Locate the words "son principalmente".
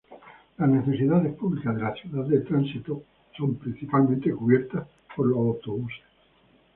3.37-4.31